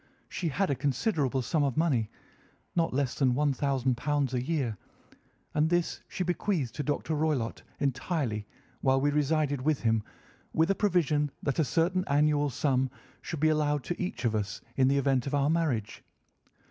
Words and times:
She 0.29 0.47
had 0.47 0.71
a 0.71 0.75
considerable 0.75 1.43
sum 1.43 1.63
of 1.63 1.77
money—not 1.77 2.91
less 2.91 3.13
than 3.13 3.33
£ 3.35 3.35
1000 3.35 4.33
a 4.33 4.43
year—and 4.43 5.69
this 5.69 6.01
she 6.07 6.23
bequeathed 6.23 6.73
to 6.73 6.81
Dr. 6.81 7.13
Roylott 7.13 7.61
entirely 7.79 8.47
while 8.81 8.99
we 8.99 9.11
resided 9.11 9.61
with 9.61 9.81
him, 9.81 10.01
with 10.53 10.71
a 10.71 10.73
provision 10.73 11.29
that 11.43 11.59
a 11.59 11.63
certain 11.63 12.03
annual 12.07 12.49
sum 12.49 12.89
should 13.21 13.41
be 13.41 13.49
allowed 13.49 13.83
to 13.83 14.01
each 14.01 14.25
of 14.25 14.33
us 14.33 14.59
in 14.75 14.87
the 14.87 14.97
event 14.97 15.27
of 15.27 15.35
our 15.35 15.51
marriage. 15.51 16.03